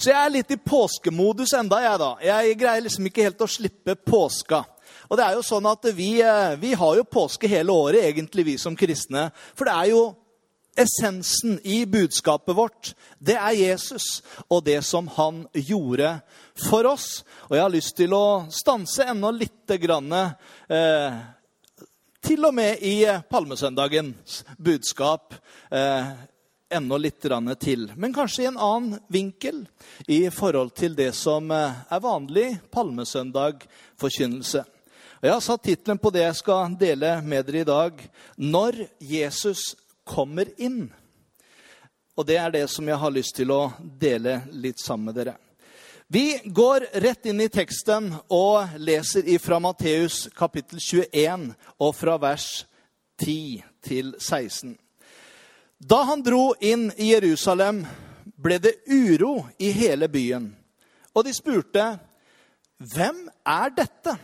[0.00, 2.14] Så jeg er litt i påskemodus enda, jeg, da.
[2.24, 4.62] Jeg greier liksom ikke helt å slippe påska.
[5.10, 8.46] Og det er jo sånn at vi, eh, vi har jo påske hele året, egentlig,
[8.46, 9.26] vi som kristne.
[9.52, 10.00] For det er jo
[10.80, 12.94] essensen i budskapet vårt.
[13.18, 16.14] Det er Jesus og det som han gjorde
[16.64, 17.20] for oss.
[17.50, 21.20] Og jeg har lyst til å stanse enda lite grann eh,
[22.24, 25.34] til og med i palmesøndagens budskap.
[25.68, 26.12] Eh,
[26.70, 27.20] enda litt
[27.60, 27.92] til.
[27.96, 29.66] Men kanskje i en annen vinkel
[30.06, 34.64] i forhold til det som eh, er vanlig palmesøndag-forkynnelse.
[35.20, 39.76] Jeg har satt tittelen på det jeg skal dele med dere i dag 'Når Jesus
[40.04, 40.90] kommer inn'.
[42.16, 45.36] Og det er det som jeg har lyst til å dele litt sammen med dere.
[46.06, 52.66] Vi går rett inn i teksten og leser ifra Matteus kapittel 21 og fra vers
[53.22, 54.76] 10 til 16.
[55.80, 57.86] Da han dro inn i Jerusalem,
[58.36, 60.50] ble det uro i hele byen.
[61.16, 61.98] Og de spurte,
[62.76, 64.18] 'Hvem er dette?'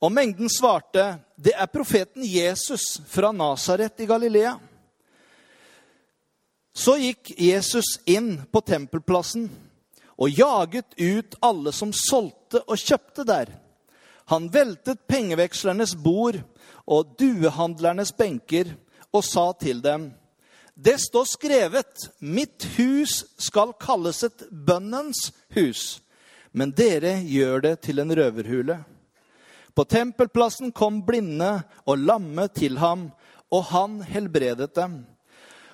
[0.00, 4.58] Og mengden svarte, 'Det er profeten Jesus fra Nasaret i Galilea.'
[6.74, 9.50] Så gikk Jesus inn på tempelplassen
[10.18, 13.52] og jaget ut alle som solgte og kjøpte der.
[14.26, 16.40] Han veltet pengevekslernes bord
[16.86, 18.76] og duehandlernes benker
[19.12, 20.14] og sa til dem:"
[20.80, 26.00] Det står skrevet 'Mitt hus skal kalles et bønnens hus',
[26.52, 28.76] men dere gjør det til en røverhule.
[29.74, 33.10] På tempelplassen kom blinde og lamme til ham,
[33.50, 35.00] og han helbredet dem.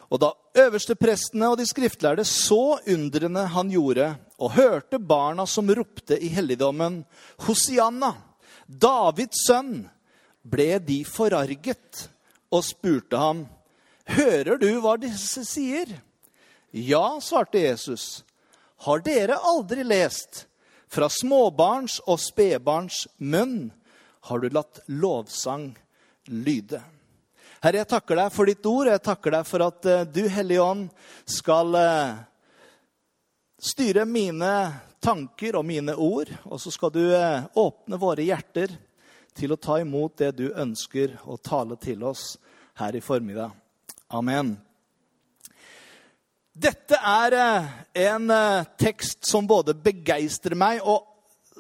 [0.09, 6.17] Og da øversteprestene og de skriftlærde så undrene han gjorde, og hørte barna som ropte
[6.17, 7.03] i helligdommen,
[7.45, 8.15] Hosianna,
[8.69, 9.85] Davids sønn,
[10.45, 12.09] ble de forarget
[12.49, 13.45] og spurte ham,
[14.05, 15.89] Hører du hva disse sier?
[16.71, 18.25] Ja, svarte Jesus.
[18.85, 20.47] Har dere aldri lest?
[20.91, 23.73] Fra småbarns og spedbarns munn
[24.29, 25.73] har du latt lovsang
[26.31, 26.81] lyde.
[27.65, 28.91] Herre, jeg takker deg for ditt ord.
[28.93, 30.85] Jeg takker deg for at eh, du, Hellige Ånd,
[31.25, 32.19] skal eh,
[33.57, 34.53] styre mine
[35.05, 36.31] tanker og mine ord.
[36.45, 38.77] Og så skal du eh, åpne våre hjerter
[39.35, 42.35] til å ta imot det du ønsker å tale til oss
[42.79, 43.64] her i formiddag.
[44.15, 44.53] Amen.
[46.55, 47.73] Dette er eh,
[48.05, 51.11] en eh, tekst som både begeistrer meg og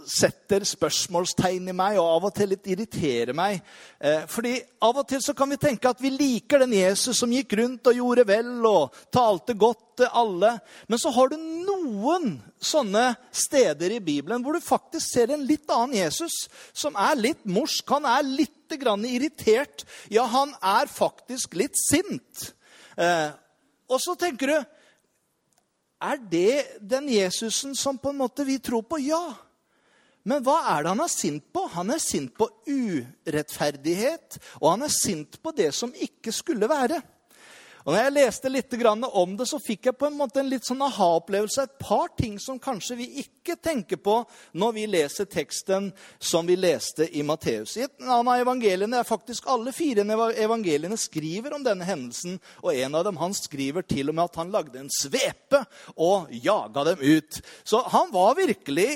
[0.06, 3.59] setter spørsmålstegn i meg, og av og til litt irriterer meg.
[3.98, 4.54] Eh, fordi
[4.87, 7.91] av og til så kan vi tenke at vi liker den Jesus som gikk rundt
[7.91, 10.54] og gjorde vel og talte godt til alle.
[10.87, 15.66] Men så har du noen sånne steder i Bibelen hvor du faktisk ser en litt
[15.75, 17.88] annen Jesus, som er litt morsk.
[17.97, 19.85] Han er litt grann irritert.
[20.12, 22.51] Ja, han er faktisk litt sint.
[22.97, 23.31] Eh,
[23.91, 24.59] og så tenker du
[26.05, 28.99] Er det den Jesusen som på en måte vi tror på?
[29.01, 29.35] Ja.
[30.25, 31.65] Men hva er det han er sint på?
[31.73, 37.01] Han er sint på urettferdighet, og han er sint på det som ikke skulle være.
[37.84, 38.75] Og når jeg leste litt
[39.12, 41.67] om det, så fikk jeg på en måte en litt sånn aha-opplevelse.
[41.67, 44.22] Et par ting som kanskje vi ikke tenker på
[44.56, 47.77] når vi leser teksten som vi leste i Matteus.
[47.77, 52.41] I et av evangeliene er faktisk alle fire evangeliene skriver om denne hendelsen.
[52.65, 55.61] Og en av dem han skriver til og med at han lagde en svepe
[55.94, 57.43] og jaga dem ut.
[57.69, 58.89] Så han var virkelig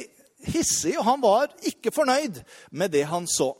[0.48, 2.40] hissig, og han var ikke fornøyd
[2.70, 3.52] med det han så.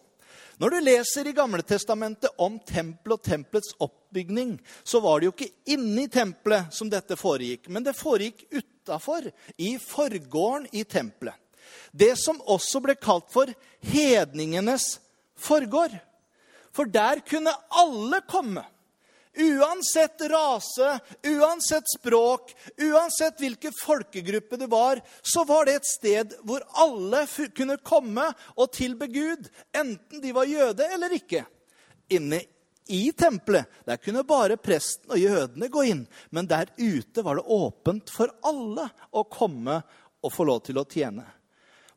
[0.59, 5.35] Når du leser i Gamle Testamentet om tempelet og tempelets oppbygning, så var det jo
[5.37, 11.37] ikke inne i tempelet som dette foregikk, men det foregikk utafor, i forgården i tempelet.
[11.93, 13.51] Det som også ble kalt for
[13.87, 14.97] hedningenes
[15.39, 15.95] forgård.
[16.75, 18.65] For der kunne alle komme.
[19.39, 26.65] Uansett rase, uansett språk, uansett hvilken folkegruppe det var, så var det et sted hvor
[26.83, 27.23] alle
[27.55, 28.25] kunne komme
[28.57, 31.45] og tilbe Gud, enten de var jøde eller ikke.
[32.11, 32.43] Inne
[32.89, 36.05] i tempelet der kunne bare presten og jødene gå inn,
[36.35, 39.83] men der ute var det åpent for alle å komme
[40.19, 41.27] og få lov til å tjene.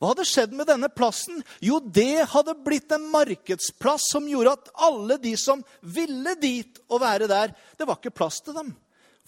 [0.02, 1.44] Hva hadde skjedd med denne plassen?
[1.62, 7.04] Jo, det hadde blitt en markedsplass som gjorde at alle de som ville dit og
[7.04, 8.72] være der, det var ikke plass til dem.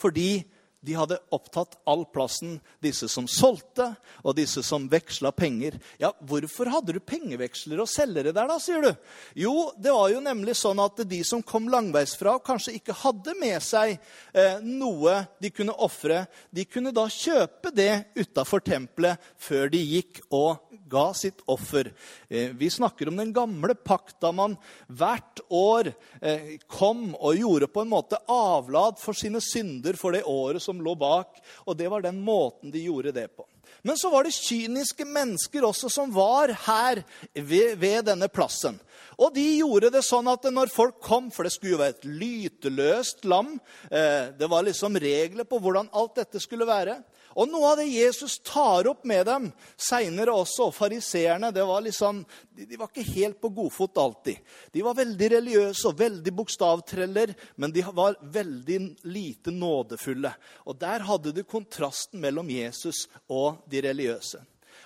[0.02, 0.42] Fordi
[0.84, 2.58] de hadde opptatt all plassen.
[2.84, 3.94] Disse som solgte,
[4.24, 5.78] og disse som veksla penger.
[6.02, 8.92] Ja, hvorfor hadde du pengevekslere og selgere der, da, sier du?
[9.40, 13.36] Jo, det var jo nemlig sånn at de som kom langveisfra og kanskje ikke hadde
[13.40, 19.72] med seg eh, noe de kunne ofre, de kunne da kjøpe det utafor tempelet før
[19.72, 20.60] de gikk og
[20.94, 21.90] ga sitt offer.
[22.30, 24.56] Eh, vi snakker om den gamle pakt, da man
[24.88, 25.90] hvert år
[26.22, 30.82] eh, kom og gjorde på en måte avlad for sine synder for det året som
[30.82, 31.42] lå bak.
[31.66, 33.48] Og det var den måten de gjorde det på.
[33.84, 37.02] Men så var det kyniske mennesker også som var her
[37.34, 38.78] ved, ved, denne plassen.
[39.20, 42.08] Og de gjorde det sånn at når folk kom, for det skulle jo være et
[42.08, 43.52] lyteløst lam
[43.92, 47.02] eh, Det var liksom regler på hvordan alt dette skulle være.
[47.34, 49.50] Og noe av det Jesus tar opp med dem
[49.80, 52.22] seinere også, og fariseerne var liksom,
[52.54, 54.40] de, var ikke helt på godfot alltid.
[54.72, 60.34] De var veldig religiøse og veldig bokstavtreller, men de var veldig lite nådefulle.
[60.70, 64.44] Og der hadde du kontrasten mellom Jesus og de religiøse.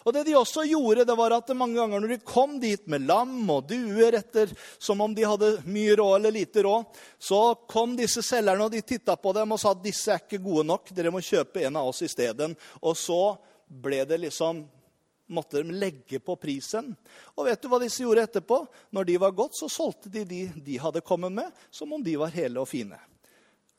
[0.07, 3.03] Og det de også gjorde, det var at mange ganger når de kom dit med
[3.09, 6.85] lam og duer etter som om de hadde mye råd eller lite råd,
[7.19, 10.39] så kom disse selgerne og de titta på dem og sa at disse er ikke
[10.45, 10.93] gode nok.
[10.95, 12.55] Dere må kjøpe en av oss isteden.
[12.79, 13.35] Og så
[13.67, 14.63] ble det liksom
[15.27, 16.93] måtte de legge på prisen.
[17.35, 18.61] Og vet du hva disse gjorde etterpå?
[18.95, 22.15] Når de var gått, så solgte de de de hadde kommet med, som om de
[22.15, 22.95] var hele og fine.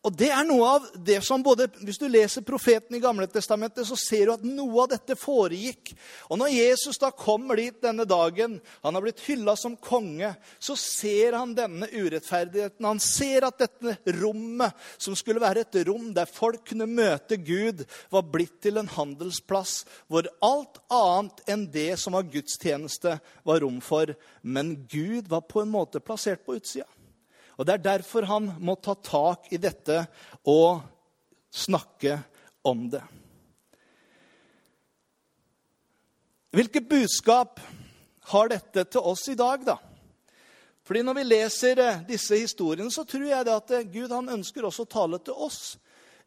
[0.06, 3.83] Og det er noe av det som både, Hvis du leser profeten i Gamle Testamentet,
[3.87, 5.91] så ser du at noe av dette foregikk.
[6.31, 10.31] Og når Jesus da kommer dit denne dagen, han har blitt hylla som konge,
[10.62, 12.87] så ser han denne urettferdigheten.
[12.87, 17.83] Han ser at dette rommet, som skulle være et rom der folk kunne møte Gud,
[18.15, 23.83] var blitt til en handelsplass hvor alt annet enn det som var gudstjeneste, var rom
[23.83, 24.15] for.
[24.47, 26.87] Men Gud var på en måte plassert på utsida.
[27.59, 30.05] Og Det er derfor han må ta tak i dette
[30.47, 30.81] og
[31.51, 32.21] snakke
[32.63, 33.03] om det.
[36.55, 37.61] Hvilket budskap
[38.31, 39.77] har dette til oss i dag, da?
[40.87, 44.65] Fordi Når vi leser eh, disse historiene, så tror jeg at eh, Gud han ønsker
[44.65, 45.77] også å tale til oss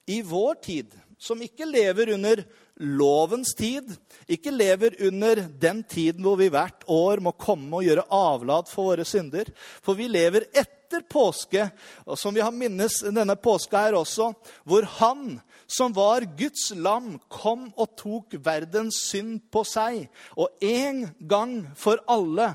[0.06, 2.44] i vår tid, som ikke lever under
[2.82, 3.90] lovens tid,
[4.30, 8.92] ikke lever under den tiden hvor vi hvert år må komme og gjøre avlat for
[8.92, 9.50] våre synder.
[9.82, 11.70] For vi lever etter etter påske,
[12.06, 14.34] og som vi har minnes denne påska her også,
[14.68, 15.40] hvor han
[15.72, 22.02] som var Guds lam, kom og tok verdens synd på seg, og en gang for
[22.12, 22.52] alle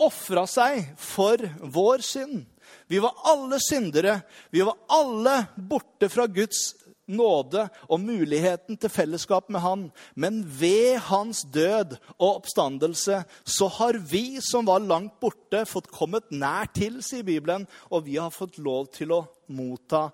[0.00, 2.46] ofra seg for vår synd.
[2.88, 4.20] Vi var alle syndere.
[4.50, 6.70] Vi var alle borte fra Guds
[7.10, 9.86] nåde og muligheten til fellesskap med Han.
[10.14, 16.30] Men ved hans død og oppstandelse så har vi som var langt borte, fått kommet
[16.30, 20.08] nær til, sier Bibelen, og vi har fått lov til å motta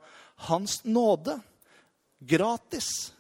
[0.49, 1.39] hans nåde.
[2.19, 3.13] Gratis.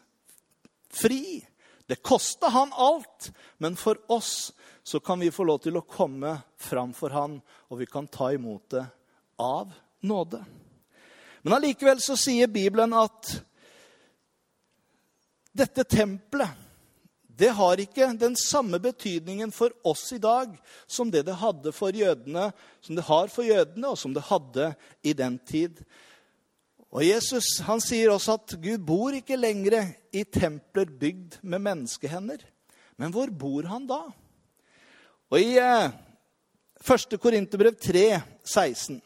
[0.90, 1.44] Fri.
[1.86, 3.30] Det kosta han alt,
[3.62, 4.50] men for oss
[4.82, 7.40] så kan vi få lov til å komme fram for han,
[7.70, 8.84] og vi kan ta imot det
[9.42, 9.70] av
[10.06, 10.40] nåde.
[11.46, 13.36] Men allikevel så sier Bibelen at
[15.56, 16.66] dette tempelet
[17.36, 20.54] det har ikke den samme betydningen for oss i dag
[20.88, 22.48] som det det hadde for jødene,
[22.80, 24.70] som det har for jødene, og som det hadde
[25.04, 25.82] i den tid.
[26.88, 32.40] Og Jesus han sier også at Gud bor ikke lenger i templer bygd med menneskehender.
[32.96, 34.00] Men hvor bor han da?
[35.28, 35.92] Og I eh,
[36.80, 37.18] 1.
[37.20, 38.06] Korinterbrev 3,
[38.48, 39.02] 16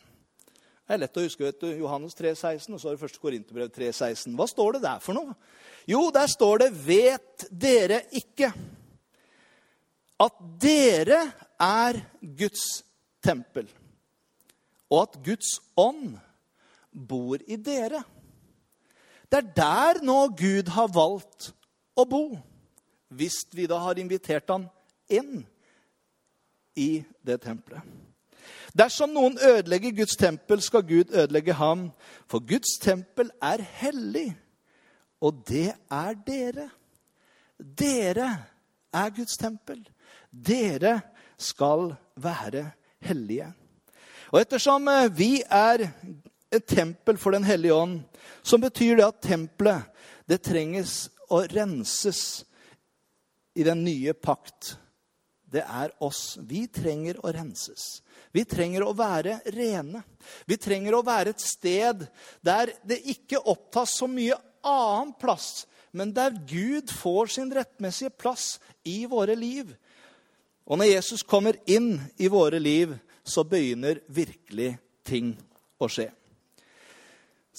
[0.90, 1.44] Det er lett å huske.
[1.46, 3.18] vet du, Johannes 3, 16, og så er det 1.
[3.22, 4.32] Korinterbrev 3, 16.
[4.34, 5.36] Hva står det der for noe?
[5.86, 8.50] Jo, der står det 'Vet dere ikke
[10.18, 11.20] at dere
[11.60, 12.82] er Guds
[13.22, 13.70] tempel',
[14.90, 16.18] og at Guds ånd
[16.90, 18.02] bor i dere?
[19.30, 21.52] Det er der nå Gud har valgt
[21.94, 22.36] å bo,
[23.14, 24.68] hvis vi da har invitert han
[25.08, 25.46] inn
[26.74, 28.09] i det tempelet.
[28.78, 31.90] Dersom noen ødelegger Guds tempel, skal Gud ødelegge ham,
[32.28, 34.30] for Guds tempel er hellig
[35.20, 36.68] og det er dere.
[37.58, 38.28] Dere
[38.92, 39.82] er Guds tempel.
[40.32, 41.00] Dere
[41.38, 42.70] skal være
[43.04, 43.52] hellige.
[44.32, 45.88] Og ettersom eh, vi er
[46.52, 48.00] et tempel for Den hellige ånd,
[48.42, 49.82] så betyr det at tempelet
[50.28, 52.44] det trenges å renses
[53.54, 54.76] i den nye pakt.
[55.50, 56.38] Det er oss.
[56.46, 58.00] Vi trenger å renses.
[58.30, 60.04] Vi trenger å være rene.
[60.46, 62.06] Vi trenger å være et sted
[62.46, 68.60] der det ikke opptas så mye annen plass, men der Gud får sin rettmessige plass
[68.86, 69.72] i våre liv.
[70.70, 74.76] Og når Jesus kommer inn i våre liv, så begynner virkelig
[75.06, 75.32] ting
[75.80, 76.10] å skje.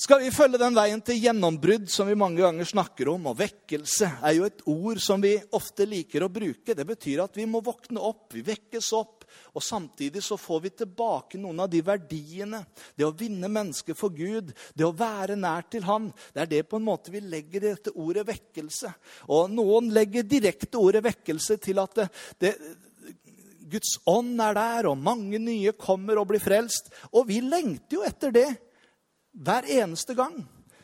[0.02, 4.08] Skal vi følge den veien til gjennombrudd som vi mange ganger snakker om, og vekkelse
[4.26, 6.74] er jo et ord som vi ofte liker å bruke.
[6.74, 10.72] Det betyr at vi må våkne opp, vi vekkes opp, og samtidig så får vi
[10.82, 12.64] tilbake noen av de verdiene.
[12.98, 16.10] Det å vinne mennesker for Gud, det å være nær til Han.
[16.34, 18.96] Det er det på en måte vi legger i dette ordet vekkelse.
[19.30, 22.10] Og noen legger direkte ordet vekkelse til at det,
[22.42, 22.56] det
[23.70, 26.90] Guds ånd er der, og mange nye kommer og blir frelst.
[27.14, 28.50] Og vi lengter jo etter det
[29.32, 30.42] hver eneste gang.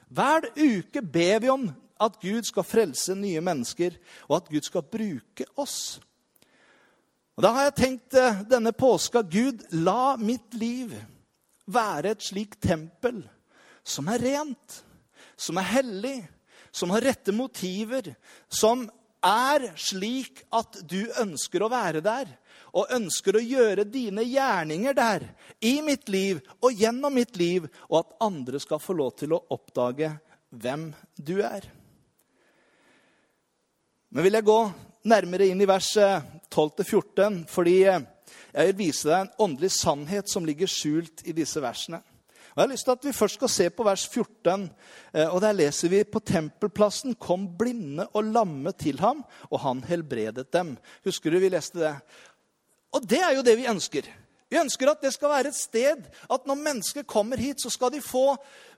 [0.07, 1.67] Hver uke ber vi om
[1.99, 3.97] at Gud skal frelse nye mennesker,
[4.29, 5.99] og at Gud skal bruke oss.
[7.37, 10.93] Og Da har jeg tenkt eh, denne påska Gud, la mitt liv
[11.67, 13.21] være et slikt tempel
[13.87, 14.79] som er rent,
[15.37, 16.17] som er hellig,
[16.71, 18.15] som har rette motiver,
[18.49, 18.87] som
[19.25, 22.29] er slik at du ønsker å være der
[22.77, 25.23] og ønsker å gjøre dine gjerninger der,
[25.61, 29.43] i mitt liv og gjennom mitt liv, og at andre skal få lov til å
[29.55, 30.11] oppdage
[30.49, 31.65] hvem du er.
[34.13, 34.59] Men vil jeg gå
[35.07, 38.05] nærmere inn i vers 12-14, eh, fordi eh,
[38.53, 42.01] jeg vil vise deg en åndelig sannhet som ligger skjult i disse versene.
[42.57, 44.63] Jeg har lyst til at Vi først skal se på vers 14.
[45.13, 49.21] Eh, og Der leser vi på tempelplassen kom blinde og lamme til ham,
[49.51, 50.71] og han helbredet dem.
[51.05, 51.93] Husker du vi leste det?
[52.97, 54.09] Og det er jo det vi ønsker.
[54.49, 56.01] Vi ønsker at det skal være et sted
[56.33, 58.33] at når mennesker kommer hit, så skal de få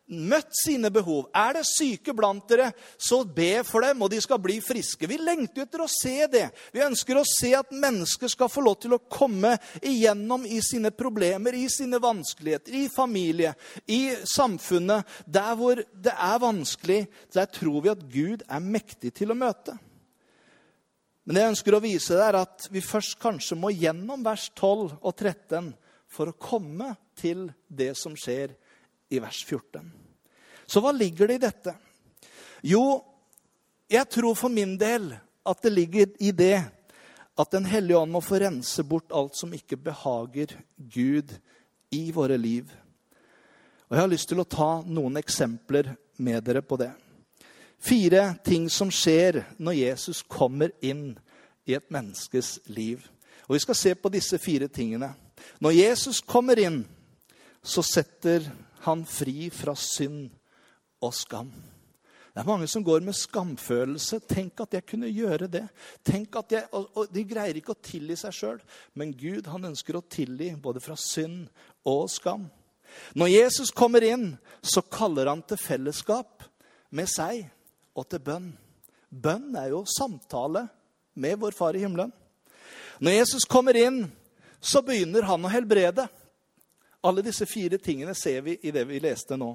[0.09, 1.27] møtt sine behov.
[1.35, 5.07] Er det syke blant dere, så be for dem, og de skal bli friske.
[5.09, 6.47] Vi lengter etter å se det.
[6.73, 10.91] Vi ønsker å se at mennesker skal få lov til å komme igjennom i sine
[10.95, 13.53] problemer, i sine vanskeligheter, i familie,
[13.85, 15.19] i samfunnet.
[15.25, 19.77] Der hvor det er vanskelig, der tror vi at Gud er mektig til å møte.
[21.25, 24.47] Men det jeg ønsker å vise deg, er at vi først kanskje må gjennom vers
[24.55, 25.67] 12 og 13
[26.09, 28.55] for å komme til det som skjer
[29.09, 29.91] i vers 14.
[30.69, 31.73] Så hva ligger det i dette?
[32.61, 33.01] Jo,
[33.89, 35.11] jeg tror for min del
[35.49, 36.59] at det ligger i det
[37.39, 41.31] at Den hellige ånd må få rense bort alt som ikke behager Gud
[41.95, 42.67] i våre liv.
[43.87, 46.91] Og Jeg har lyst til å ta noen eksempler med dere på det.
[47.79, 51.13] Fire ting som skjer når Jesus kommer inn
[51.63, 53.07] i et menneskes liv.
[53.47, 55.13] Og Vi skal se på disse fire tingene.
[55.63, 56.83] Når Jesus kommer inn,
[57.63, 58.43] så setter
[58.85, 60.29] han fri fra synd
[61.03, 61.51] og skam.
[62.29, 64.21] Det er mange som går med skamfølelse.
[64.29, 65.65] Tenk at jeg kunne gjøre det.
[66.05, 68.61] Tenk at jeg, og, og De greier ikke å tilgi seg sjøl,
[68.95, 71.49] men Gud han ønsker å tilgi både fra synd
[71.89, 72.45] og skam.
[73.17, 74.31] Når Jesus kommer inn,
[74.61, 76.45] så kaller han til fellesskap
[76.95, 77.43] med seg
[77.97, 78.49] og til bønn.
[79.09, 80.67] Bønn er jo samtale
[81.19, 82.13] med vår Far i himmelen.
[82.99, 84.03] Når Jesus kommer inn,
[84.59, 86.05] så begynner han å helbrede.
[87.01, 89.53] Alle disse fire tingene ser vi i det vi leste nå.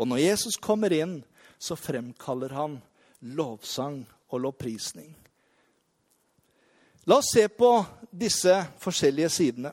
[0.00, 1.18] Og når Jesus kommer inn,
[1.58, 2.78] så fremkaller han
[3.36, 5.10] lovsang og lovprisning.
[7.06, 7.70] La oss se på
[8.10, 9.72] disse forskjellige sidene.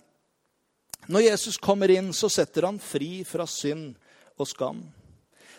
[1.09, 3.95] Når Jesus kommer inn, så setter han fri fra synd
[4.37, 4.83] og skam.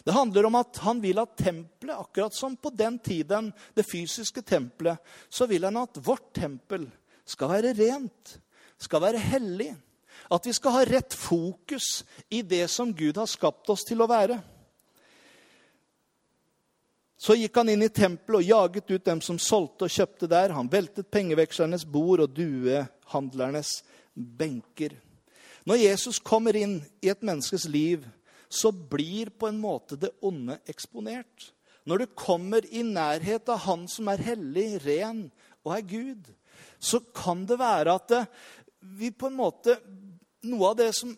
[0.05, 4.45] Det handler om at han vil at tempelet, akkurat som på den tiden, det fysiske
[4.45, 6.87] tempelet, så vil han at vårt tempel
[7.25, 8.37] skal være rent,
[8.79, 9.71] skal være hellig.
[10.33, 14.09] At vi skal ha rett fokus i det som Gud har skapt oss til å
[14.11, 14.39] være.
[17.25, 20.53] Så gikk han inn i tempelet og jaget ut dem som solgte og kjøpte der.
[20.57, 23.79] Han veltet pengevekslernes bord og duehandlernes
[24.13, 24.97] benker.
[25.65, 28.05] Når Jesus kommer inn i et menneskes liv,
[28.53, 31.49] så blir på en måte det onde eksponert.
[31.89, 35.27] Når du kommer i nærhet av Han som er hellig, ren
[35.65, 36.29] og er Gud,
[36.79, 38.15] så kan det være at
[38.85, 39.79] vi på en måte
[40.45, 41.15] Noe av det som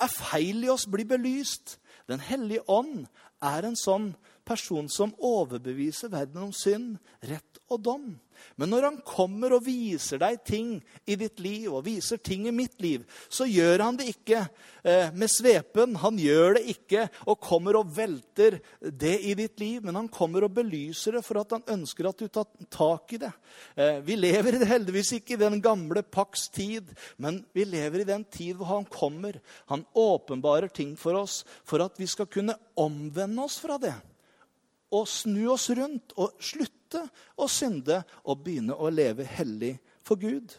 [0.00, 1.78] er feil i oss, blir belyst.
[2.08, 3.06] Den hellige ånd
[3.44, 4.12] er en sånn
[4.46, 8.06] person som overbeviser verden om synd, rett og dom.
[8.60, 10.72] Men når han kommer og viser deg ting
[11.06, 14.42] i ditt liv, og viser ting i mitt liv, så gjør han det ikke
[14.84, 15.96] eh, med svepen.
[16.02, 20.46] Han gjør det ikke og kommer og velter det i ditt liv, men han kommer
[20.46, 23.32] og belyser det for at han ønsker at du tar tak i det.
[23.76, 28.26] Eh, vi lever heldigvis ikke i den gamle paks tid, men vi lever i den
[28.28, 29.40] tid hvor han kommer.
[29.72, 33.96] Han åpenbarer ting for oss for at vi skal kunne omvende oss fra det
[34.90, 37.04] å snu oss rundt og slutte
[37.38, 40.52] å synde og begynne å leve hellig for Gud.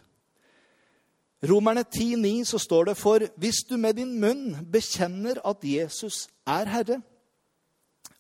[1.42, 6.70] Romerne 10,9 så står det for hvis du med din munn bekjenner at Jesus er
[6.70, 7.00] Herre,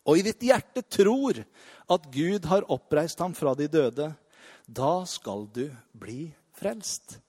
[0.01, 1.43] og i ditt hjerte tror
[1.91, 4.07] at Gud har oppreist ham fra de døde,
[4.65, 7.19] da skal du bli frelst.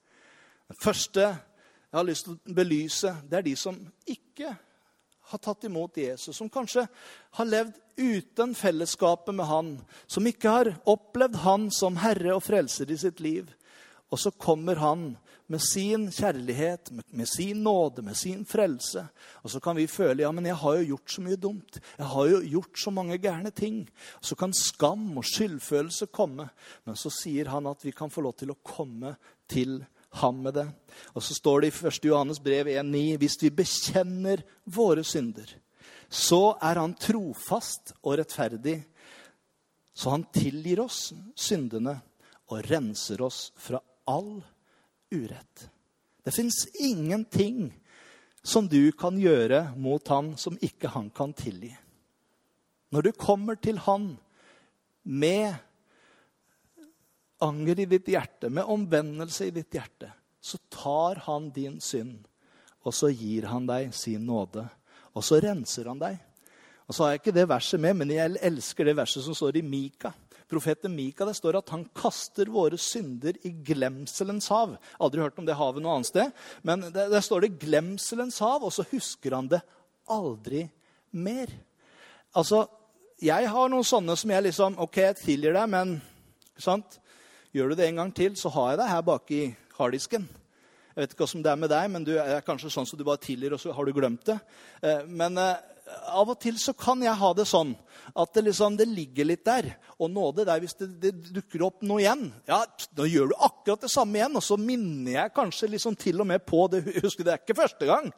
[0.65, 3.77] Det første jeg har lyst til å belyse, det er de som
[4.09, 4.55] ikke
[5.31, 6.85] har tatt imot Jesus, som kanskje
[7.37, 9.73] har levd uten fellesskapet med han,
[10.07, 13.51] som ikke har opplevd han som herre og frelser i sitt liv.
[14.13, 15.13] Og så kommer han
[15.49, 19.07] med sin kjærlighet, med sin nåde, med sin frelse.
[19.41, 21.79] Og så kan vi føle ja, men jeg har jo gjort så mye dumt.
[21.97, 23.81] Jeg har jo gjort så mange gærne ting.
[24.21, 26.47] Og så kan skam og skyldfølelse komme.
[26.85, 29.15] Men så sier han at vi kan få lov til å komme
[29.49, 29.81] til
[30.21, 30.67] ham med det.
[31.13, 32.05] Og så står det i 1.
[32.05, 35.47] Johannes brev 1,9.: Hvis vi bekjenner våre synder,
[36.09, 38.83] så er han trofast og rettferdig,
[39.93, 41.97] så han tilgir oss syndene
[42.49, 44.41] og renser oss fra all
[45.13, 45.69] urett.
[46.23, 47.71] Det fins ingenting
[48.43, 51.71] som du kan gjøre mot han som ikke han kan tilgi.
[52.93, 54.13] Når du kommer til han
[55.03, 55.55] med
[57.43, 60.11] anger i ditt hjerte, med omvendelse i ditt hjerte,
[60.43, 62.25] så tar han din synd,
[62.83, 64.65] og så gir han deg sin nåde.
[65.13, 66.17] Og så renser han deg.
[66.87, 69.61] Og så har jeg ikke det verset med, men jeg elsker det verset som står
[69.61, 70.11] i Mika.
[70.51, 74.75] Profeten Mika det står at han kaster våre synder i glemselens hav.
[74.99, 78.73] Aldri hørt om det havet noe annet sted, men der står det 'glemselens hav', og
[78.73, 79.61] så husker han det
[80.09, 80.67] aldri
[81.11, 81.47] mer.
[82.35, 82.67] Altså,
[83.21, 86.01] jeg har noen sånne som jeg liksom OK, jeg tilgir deg, men
[86.57, 86.99] sant?
[87.53, 89.43] Gjør du det en gang til, så har jeg deg her bak i
[89.77, 90.23] harddisken.
[90.93, 93.03] Jeg vet ikke hvordan det er med deg, men du er kanskje sånn som du
[93.05, 94.39] bare tilgir, og så har du glemt det.
[94.81, 95.61] Eh, men eh,
[96.17, 97.75] av og til så kan jeg ha det sånn
[98.17, 99.69] at det, liksom, det ligger litt der.
[100.01, 102.27] Og nåde der hvis det, det, dukker opp noe igjen.
[102.49, 106.25] Ja, Da gjør du akkurat det samme igjen, og så minner jeg kanskje liksom til
[106.25, 106.83] og med på det.
[107.05, 108.09] Husker det er ikke første gang.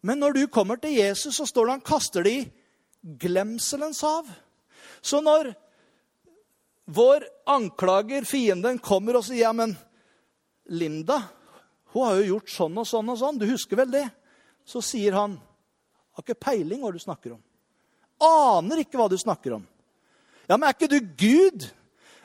[0.00, 2.46] Men når du kommer til Jesus, så står det han kaster det i
[3.20, 4.28] glemselens hav.
[5.04, 5.52] Så når
[6.94, 9.76] vår anklager, fienden, kommer og sier ja, men
[10.70, 11.20] Linda
[11.92, 13.38] hun har jo gjort sånn og sånn og sånn.
[13.40, 14.04] Du husker vel det?
[14.62, 15.34] Så sier han
[16.14, 17.40] har ikke peiling hva du snakker om.
[18.22, 19.64] Aner ikke hva du snakker om.
[20.46, 21.66] Ja, men er ikke du Gud?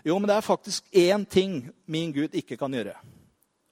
[0.06, 2.94] Jo, men det er faktisk én ting min Gud ikke kan gjøre.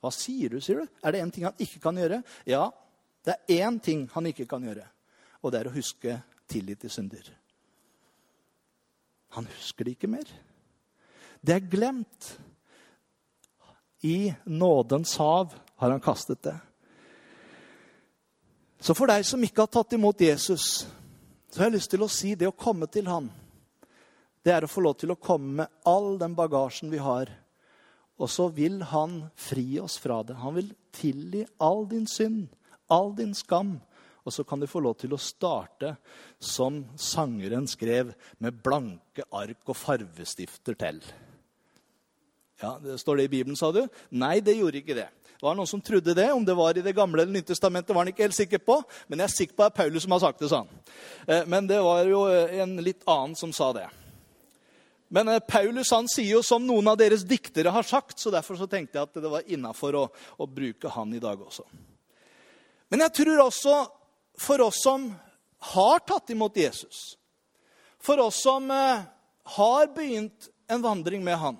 [0.02, 0.90] Hva sier du, sier du?
[1.06, 2.24] Er det én ting han ikke kan gjøre?
[2.50, 2.66] Ja,
[3.24, 4.88] det er én ting han ikke kan gjøre.
[5.46, 6.18] Og det er å huske
[6.50, 7.30] tillit til synder.
[9.38, 10.26] Han husker det ikke mer.
[11.44, 12.30] Det er glemt.
[14.04, 16.56] I nådens hav har han kastet det.
[18.80, 20.84] Så for deg som ikke har tatt imot Jesus,
[21.52, 23.30] så har jeg lyst til å si det å komme til han,
[24.44, 27.30] det er å få lov til å komme med all den bagasjen vi har.
[28.20, 30.36] Og så vil han fri oss fra det.
[30.42, 32.50] Han vil tilgi all din synd,
[32.92, 33.78] all din skam.
[34.24, 35.96] Og så kan du få lov til å starte
[36.40, 38.12] som sangeren skrev,
[38.44, 41.00] med blanke ark og farvestifter til.
[42.64, 43.82] Ja, det Står det i Bibelen, sa du?
[44.16, 45.10] Nei, det gjorde ikke det.
[45.36, 46.30] Det var noen som trodde det.
[46.32, 48.78] Om det var i Det gamle eller Nyttestamentet, var han ikke helt sikker på.
[49.12, 50.70] Men jeg er sikker på at det er Paulus som har sagt det, sa han.
[51.28, 53.84] Eh, men det var jo eh, en litt annen som sa det.
[55.12, 58.62] Men eh, Paulus han sier jo som noen av deres diktere har sagt, så derfor
[58.62, 60.06] så tenkte jeg at det var innafor å,
[60.40, 61.68] å bruke han i dag også.
[62.96, 63.76] Men jeg tror også
[64.40, 65.10] for oss som
[65.76, 67.18] har tatt imot Jesus,
[68.00, 71.60] for oss som har begynt en vandring med han,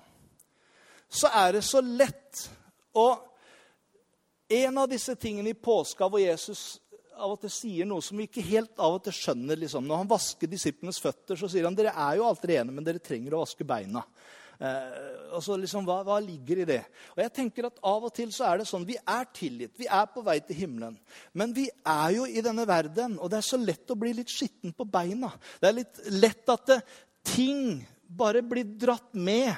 [1.14, 2.48] så er det så lett
[2.94, 3.08] å
[4.54, 6.76] En av disse tingene i påska hvor Jesus
[7.16, 9.58] av og til sier noe som vi ikke helt av og til skjønner.
[9.62, 9.86] Liksom.
[9.88, 13.02] Når han vasker disiplenes føtter, så sier han dere er jo alt rene, men dere
[13.02, 14.02] trenger å vaske beina.
[14.58, 16.80] Eh, så liksom, hva, hva, ligger i det?
[17.16, 19.88] Og jeg tenker at Av og til så er det sånn vi er tilgitt, vi
[19.90, 20.98] er på vei til himmelen.
[21.34, 24.30] Men vi er jo i denne verden, og det er så lett å bli litt
[24.30, 25.32] skitten på beina.
[25.62, 26.80] Det er litt lett at det,
[27.24, 29.54] ting bare blir dratt med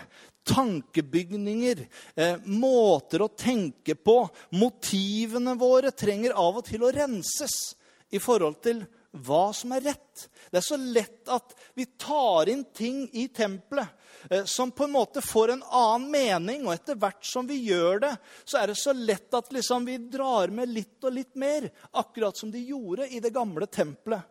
[0.46, 4.28] tankebygninger, eh, måter å tenke på.
[4.50, 7.74] Motivene våre trenger av og til å renses
[8.14, 8.84] i forhold til
[9.26, 10.26] hva som er rett.
[10.50, 13.88] Det er så lett at vi tar inn ting i tempelet
[14.30, 16.66] eh, som på en måte får en annen mening.
[16.66, 19.98] Og etter hvert som vi gjør det, så er det så lett at liksom vi
[20.12, 21.70] drar med litt og litt mer.
[21.96, 24.24] Akkurat som de gjorde i det gamle tempelet.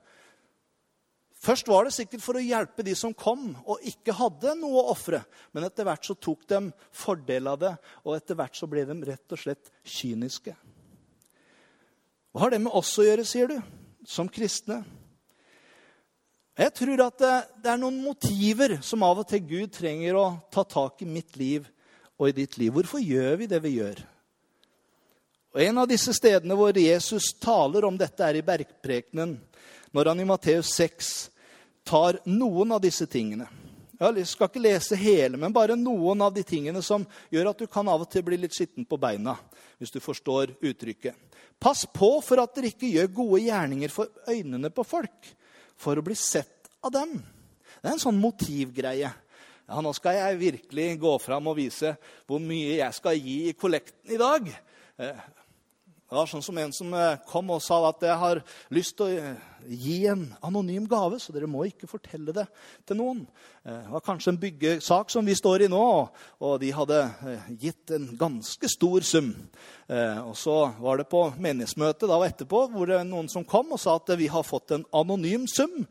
[1.45, 4.91] Først var det sikkert for å hjelpe de som kom og ikke hadde noe å
[4.95, 5.19] ofre.
[5.53, 6.61] Men etter hvert så tok de
[6.95, 10.55] fordel av det, og etter hvert så ble de rett og slett kyniske.
[12.33, 13.59] Hva har det med oss å gjøre, sier du,
[14.09, 14.81] som kristne?
[16.55, 17.21] Jeg tror at
[17.61, 21.37] det er noen motiver som av og til Gud trenger å ta tak i mitt
[21.37, 21.67] liv
[22.15, 22.73] og i ditt liv.
[22.73, 24.01] Hvorfor gjør vi det vi gjør?
[25.55, 29.37] Og En av disse stedene hvor Jesus taler om dette, er i bergprekenen,
[29.95, 31.13] når han i Matteus 6
[31.85, 33.47] tar noen av disse tingene.
[33.95, 37.69] Jeg skal ikke lese hele, men bare noen av de tingene som gjør at du
[37.71, 39.37] kan av og til bli litt skitten på beina,
[39.79, 41.15] hvis du forstår uttrykket.
[41.61, 45.29] Pass på for at dere ikke gjør gode gjerninger for øynene på folk,
[45.79, 47.15] for å bli sett av dem.
[47.79, 49.13] Det er en sånn motivgreie.
[49.65, 51.95] Ja, nå skal jeg virkelig gå fram og vise
[52.27, 54.51] hvor mye jeg skal gi i kollekten i dag.
[56.15, 58.39] Eh, det var sånn som en som eh, kom og sa at jeg har
[58.71, 59.35] lyst til å eh,
[59.67, 62.45] gi en anonym gave, så dere må ikke fortelle det
[62.87, 63.25] til noen.
[63.65, 65.81] Det var kanskje en byggesak som vi står i nå,
[66.45, 66.99] og de hadde
[67.57, 69.31] gitt en ganske stor sum.
[69.89, 73.97] Og så var det på menighetsmøtet da etterpå hvor det noen som kom og sa
[73.97, 75.81] at vi har fått en anonym sum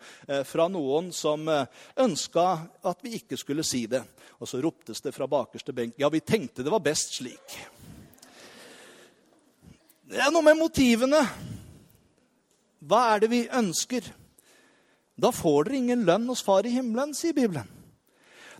[0.47, 2.49] fra noen som ønska
[2.87, 4.05] at vi ikke skulle si det.
[4.39, 7.59] Og så roptes det fra bakerste benk ja, vi tenkte det var best slik.
[10.05, 11.23] Det er noe med motivene.
[12.85, 14.05] Hva er det vi ønsker?
[15.17, 17.71] Da får dere ingen lønn hos Far i himmelen, sier Bibelen.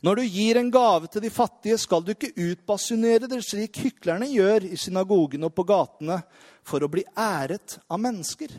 [0.05, 4.29] Når du gir en gave til de fattige, skal du ikke utbasunere det slik hyklerne
[4.29, 6.19] gjør i synagogene og på gatene
[6.65, 8.53] for å bli æret av mennesker.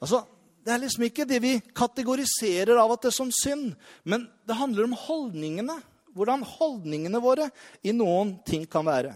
[0.00, 0.24] Altså,
[0.64, 3.70] Det er liksom ikke det vi kategoriserer av at det er som synd,
[4.04, 5.78] men det handler om holdningene.
[6.12, 7.46] Hvordan holdningene våre
[7.80, 9.14] i noen ting kan være.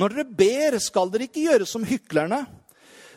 [0.00, 2.44] Når dere ber, skal dere ikke gjøre som hyklerne.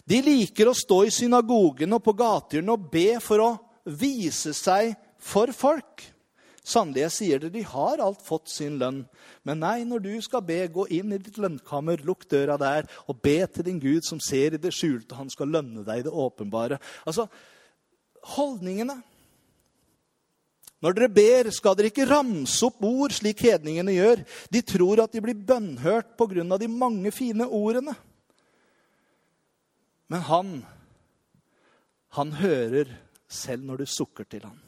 [0.07, 3.49] De liker å stå i synagogen og på gatehjørnene og be for å
[3.87, 6.05] vise seg for folk.
[6.67, 9.05] Sannelig, jeg sier dere, de har alt fått sin lønn.
[9.47, 13.21] Men nei, når du skal be, gå inn i ditt lønnkammer, lukk døra der, og
[13.23, 15.15] be til din Gud som ser i det skjulte.
[15.15, 16.81] Han skal lønne deg i det åpenbare.
[17.07, 17.29] Altså,
[18.35, 18.99] holdningene
[20.83, 24.21] når dere ber, skal dere ikke ramse opp ord slik hedningene gjør.
[24.53, 26.57] De tror at de blir bønnhørt pga.
[26.57, 27.95] de mange fine ordene.
[30.07, 30.65] Men han,
[32.13, 32.93] han hører
[33.27, 34.59] selv når du sukker til ham.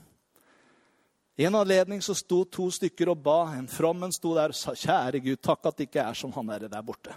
[1.39, 3.53] I en anledning så sto to stykker og ba.
[3.55, 6.49] En frommen sto der og sa, 'Kjære Gud, takk at det ikke er som han
[6.49, 7.15] er der borte.'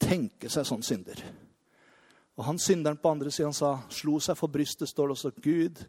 [0.00, 1.22] Tenke seg sånn synder.
[2.36, 5.80] Og han synderen på andre siden sa, slo seg for brystet, står det også, Gud,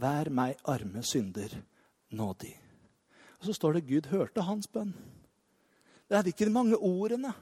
[0.00, 1.52] vær meg arme synder
[2.16, 2.54] nådig.
[3.40, 4.94] Og så står det Gud hørte hans bønn.
[6.08, 7.34] Det er ikke de mange ordene,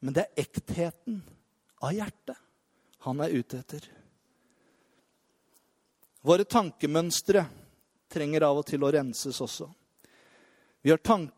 [0.00, 1.22] men det er ektheten
[1.82, 2.36] av hjertet
[3.06, 3.88] han er ute etter.
[6.28, 7.44] Våre tankemønstre
[8.10, 9.68] trenger av og til å renses også.
[10.82, 11.32] Vi, tank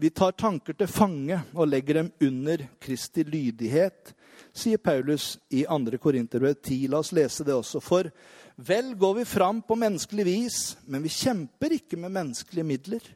[0.00, 4.14] vi tar tanker til fange og legger dem under Kristi lydighet
[4.52, 5.98] sier Paulus i 2.
[6.02, 6.88] Korinterbrev 10.
[6.92, 7.80] La oss lese det også.
[7.84, 8.10] For
[8.56, 13.08] vel går vi fram på menneskelig vis, men vi kjemper ikke med menneskelige midler.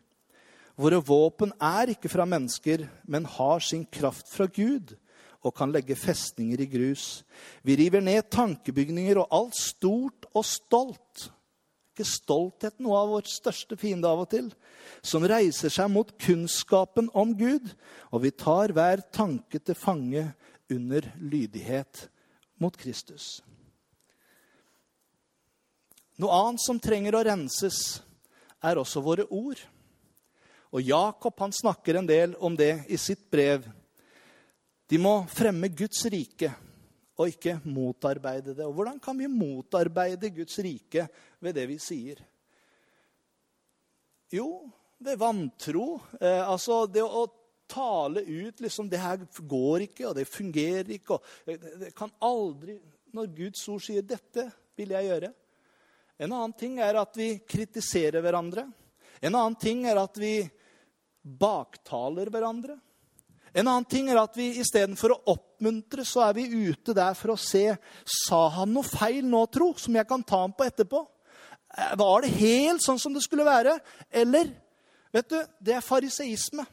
[0.78, 4.94] Våre våpen er ikke fra mennesker, men har sin kraft fra Gud
[5.42, 7.22] og kan legge festninger i grus.
[7.66, 11.28] Vi river ned tankebygninger og alt stort og stolt.
[11.92, 14.46] Ikke stolthet noe av vår største fiende av og til?
[15.04, 17.66] Som reiser seg mot kunnskapen om Gud.
[18.14, 20.30] Og vi tar hver tanke til fange
[20.72, 22.06] under lydighet
[22.60, 23.42] mot Kristus.
[26.20, 28.02] Noe annet som trenger å renses,
[28.62, 29.58] er også våre ord.
[30.72, 33.64] Og Jakob han snakker en del om det i sitt brev.
[34.88, 36.52] De må fremme Guds rike
[37.18, 38.64] og ikke motarbeide det.
[38.66, 41.06] Og hvordan kan vi motarbeide Guds rike
[41.42, 42.22] ved det vi sier?
[44.32, 44.48] Jo,
[45.02, 46.00] ved vantro.
[46.20, 47.26] Eh, altså det å
[47.72, 51.16] tale ut liksom, det her går ikke, og det fungerer ikke.
[51.16, 52.80] og det kan aldri,
[53.12, 55.34] Når Guds ord sier 'dette vil jeg gjøre'
[56.18, 58.70] En annen ting er at vi kritiserer hverandre.
[59.20, 60.48] En annen ting er at vi
[61.22, 62.76] baktaler hverandre.
[63.52, 67.34] En annen ting er at vi istedenfor å oppmuntre, så er vi ute der for
[67.34, 71.02] å se Sa han noe feil nå, tro, som jeg kan ta ham på etterpå?
[71.76, 73.78] Eh, var det helt sånn som det skulle være?
[74.10, 74.52] Eller
[75.12, 76.64] Vet du, det er fariseisme.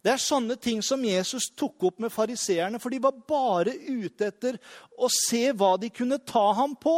[0.00, 4.30] Det er sånne ting som Jesus tok opp med fariseerne, for de var bare ute
[4.30, 4.56] etter
[4.96, 6.96] å se hva de kunne ta ham på.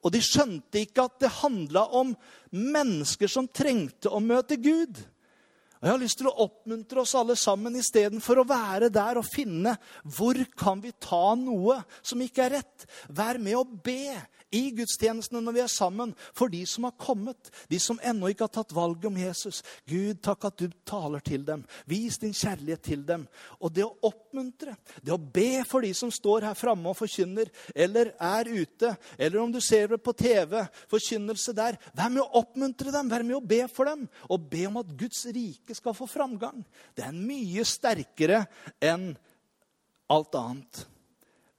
[0.00, 2.14] Og de skjønte ikke at det handla om
[2.54, 5.02] mennesker som trengte å møte Gud.
[5.80, 9.28] Og Jeg har lyst til å oppmuntre oss alle sammen istedenfor å være der og
[9.28, 9.74] finne
[10.04, 12.84] hvor kan vi ta noe som ikke er rett.
[13.08, 14.12] Vær med å be
[14.54, 18.46] i gudstjenestene når vi er sammen, for de som har kommet, de som ennå ikke
[18.48, 19.62] har tatt valget om Jesus.
[19.88, 21.62] Gud, takk at du taler til dem.
[21.90, 23.26] Vis din kjærlighet til dem.
[23.60, 27.50] Og det å oppmuntre, det å be for de som står her framme og forkynner,
[27.74, 30.58] eller er ute, eller om du ser det på TV,
[30.90, 34.66] forkynnelse der, vær med å oppmuntre dem, vær med å be for dem, og be
[34.68, 36.64] om at Guds rike skal få framgang.
[36.96, 38.44] Det er mye sterkere
[38.82, 39.12] enn
[40.10, 40.86] alt annet.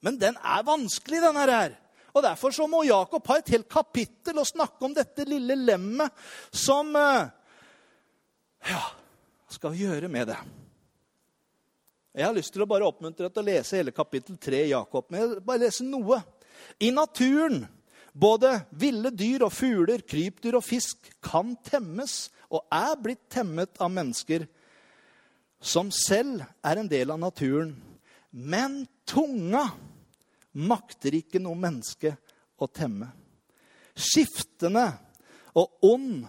[0.02, 1.78] Men den er vanskelig, denne her.
[2.14, 6.12] Og Derfor så må Jakob ha et helt kapittel og snakke om dette lille lemmet
[6.52, 7.30] som eh,
[8.72, 10.40] Ja, hva skal vi gjøre med det?
[12.12, 15.06] Jeg har lyst til å bare oppmuntre til å lese hele kapittel 3 i Jakob.
[15.08, 16.20] Men jeg bare lese noe.
[16.84, 17.62] I naturen,
[18.12, 23.94] både ville dyr og fugler, krypdyr og fisk, kan temmes og er blitt temmet av
[23.96, 24.44] mennesker
[25.62, 27.72] som selv er en del av naturen.
[28.32, 29.70] Men tunga
[30.58, 32.14] makter ikke noe menneske
[32.62, 33.10] å temme.
[33.96, 34.88] Skiftende
[35.58, 36.26] og ond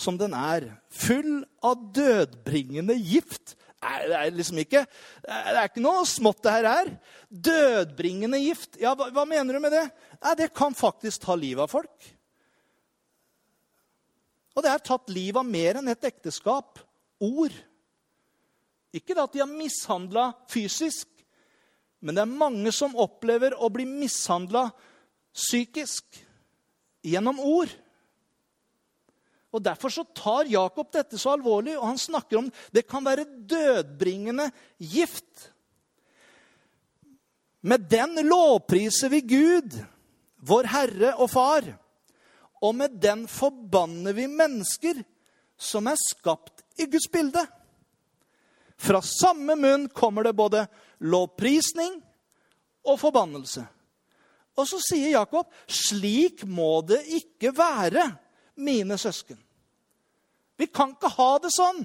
[0.00, 3.56] som den er, full av dødbringende gift.
[3.80, 4.82] Det er liksom ikke
[5.24, 6.90] Det er ikke noe smått, det her er.
[7.28, 8.76] Dødbringende gift.
[8.80, 9.86] Ja, hva, hva mener du med det?
[10.20, 12.10] Nei, Det kan faktisk ta livet av folk.
[14.56, 16.80] Og det er tatt livet av mer enn et ekteskap.
[17.20, 17.54] Ord.
[18.96, 21.09] Ikke at de har mishandla fysisk,
[22.00, 24.70] men det er mange som opplever å bli mishandla
[25.36, 26.20] psykisk
[27.04, 27.72] gjennom ord.
[29.50, 33.26] Og Derfor så tar Jakob dette så alvorlig, og han snakker om det kan være
[33.50, 35.50] dødbringende gift.
[37.60, 39.76] Med den lovpriser vi Gud,
[40.40, 41.66] vår Herre og Far.
[42.64, 45.02] Og med den forbanner vi mennesker
[45.60, 47.42] som er skapt i Guds bilde.
[48.80, 50.64] Fra samme munn kommer det både
[51.00, 51.98] lovprisning
[52.86, 53.64] og forbannelse.
[54.58, 58.10] Og så sier Jakob, slik må det ikke være,
[58.60, 59.38] mine søsken.
[60.60, 61.78] Vi kan ikke ha det sånn.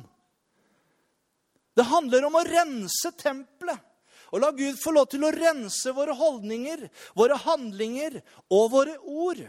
[1.75, 3.79] Det handler om å rense tempelet.
[4.33, 8.17] Og la Gud få lov til å rense våre holdninger, våre handlinger
[8.51, 9.39] og våre ord.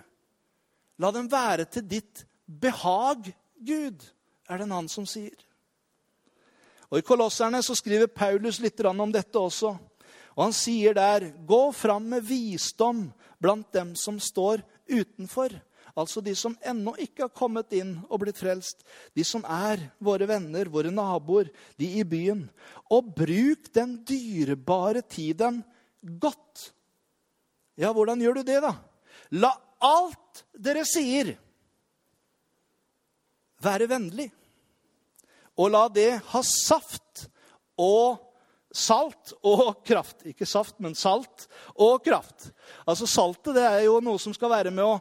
[1.03, 4.05] La dem være til ditt behag, Gud,
[4.47, 5.35] er det en annen som sier.
[6.91, 9.77] Og I Kolosserne så skriver Paulus litt om dette også.
[10.37, 15.61] Og Han sier der, 'Gå fram med visdom blant dem som står utenfor.'
[15.97, 18.85] Altså de som ennå ikke har kommet inn og blitt frelst.
[19.17, 21.49] De som er våre venner, våre naboer,
[21.81, 22.51] de i byen.
[22.93, 25.63] Og bruk den dyrebare tiden
[26.21, 26.73] godt.
[27.81, 28.75] Ja, hvordan gjør du det, da?
[29.41, 31.33] La alt dere sier,
[33.65, 34.29] være vennlig.
[35.57, 37.27] Og la det ha saft
[37.81, 38.23] og
[38.77, 40.25] salt og kraft.
[40.29, 41.47] Ikke saft, men salt
[41.81, 42.51] og kraft.
[42.85, 44.99] Altså Saltet det er jo noe som skal være med å,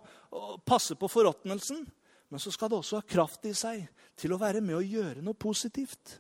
[0.68, 1.84] passe på forråtnelsen.
[2.32, 3.86] Men så skal det også ha kraft i seg
[4.20, 6.18] til å være med å gjøre noe positivt.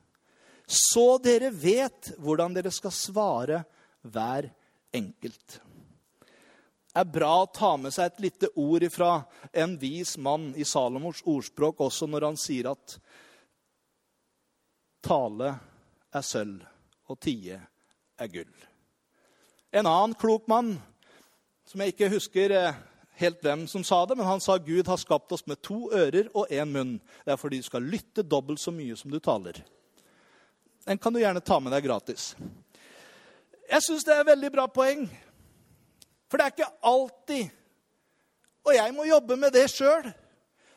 [0.65, 3.63] Så dere vet hvordan dere skal svare
[4.05, 4.47] hver
[4.95, 5.59] enkelt.
[6.95, 9.09] Det er bra å ta med seg et lite ord fra
[9.51, 12.95] en vis mann i Salomos ordspråk også når han sier at
[15.05, 15.51] Tale
[16.15, 16.63] er sølv,
[17.11, 17.59] og tie
[18.17, 18.51] er gull.
[19.75, 20.75] En annen klok mann,
[21.67, 22.77] som jeg ikke husker eh,
[23.19, 26.29] helt hvem som sa det, men han sa Gud har skapt oss med to ører
[26.33, 26.97] og én munn.
[27.25, 29.61] Det er fordi du skal lytte dobbelt så mye som du taler.
[30.85, 32.33] Den kan du gjerne ta med deg gratis.
[33.65, 35.07] Jeg syns det er et veldig bra poeng.
[36.29, 37.61] For det er ikke alltid
[38.65, 40.07] Og jeg må jobbe med det sjøl.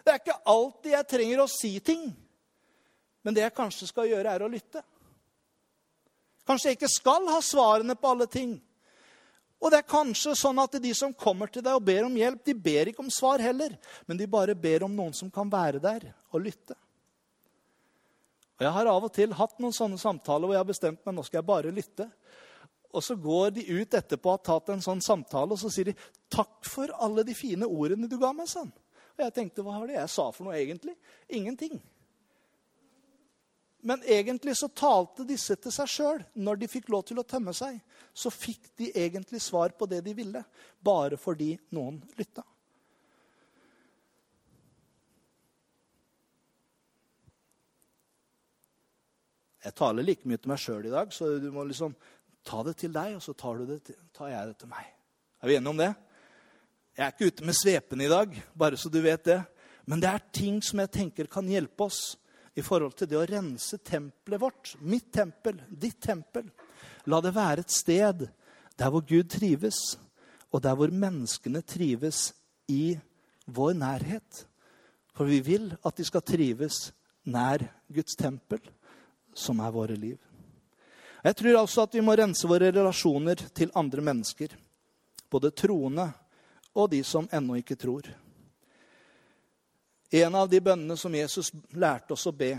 [0.04, 2.02] Det er ikke alltid jeg trenger å si ting.
[3.28, 4.80] Men det jeg kanskje skal gjøre, er å lytte.
[6.48, 8.54] Kanskje jeg ikke skal ha svarene på alle ting.
[9.60, 12.40] Og det er kanskje sånn at de som kommer til deg og ber om hjelp,
[12.46, 13.74] de ber ikke om svar heller,
[14.08, 16.78] men de bare ber om noen som kan være der og lytte.
[18.56, 21.18] Og Jeg har av og til hatt noen sånne samtaler hvor jeg har bestemt meg
[21.18, 22.08] nå skal jeg bare lytte.
[22.96, 25.92] Og så går de ut etterpå og har tatt en sånn samtale, og så sier
[25.92, 25.98] de
[26.32, 28.72] 'Takk for alle de fine ordene du ga meg', sånn.
[29.18, 30.96] Og jeg tenkte, hva var det jeg sa for noe egentlig?
[31.28, 31.76] Ingenting.
[33.88, 36.20] Men egentlig så talte disse til seg sjøl.
[36.36, 37.78] Når de fikk lov til å tømme seg,
[38.12, 40.42] så fikk de egentlig svar på det de ville,
[40.84, 42.44] bare fordi noen lytta.
[49.64, 51.96] Jeg taler like mye til meg sjøl i dag, så du må liksom
[52.44, 54.94] ta det til deg, og så tar, det til, tar jeg det til meg.
[55.40, 55.90] Er vi enige om det?
[56.92, 59.42] Jeg er ikke ute med svepen i dag, bare så du vet det.
[59.88, 62.18] Men det er ting som jeg tenker kan hjelpe oss
[62.58, 64.74] i forhold til det å rense tempelet vårt.
[64.82, 66.48] Mitt tempel, ditt tempel.
[67.06, 68.26] La det være et sted
[68.78, 69.96] der hvor Gud trives,
[70.50, 72.32] og der hvor menneskene trives
[72.70, 72.96] i
[73.46, 74.44] vår nærhet.
[75.14, 76.88] For vi vil at de skal trives
[77.28, 78.62] nær Guds tempel,
[79.34, 80.18] som er våre liv.
[81.24, 84.54] Jeg tror altså at vi må rense våre relasjoner til andre mennesker.
[85.30, 86.06] Både troende
[86.78, 88.06] og de som ennå ikke tror.
[90.10, 92.54] En av de bønnene som Jesus lærte oss å be,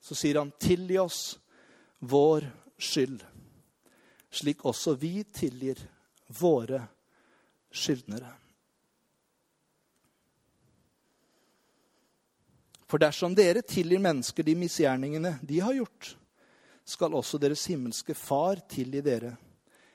[0.00, 1.38] så sier han, 'Tilgi oss
[2.00, 2.46] vår
[2.78, 3.24] skyld',
[4.30, 5.78] slik også vi tilgir
[6.28, 6.80] våre
[7.70, 8.32] skyldnere.
[12.88, 16.16] For dersom dere tilgir mennesker de misgjerningene de har gjort,
[16.84, 19.36] skal også deres himmelske Far tilgi dere.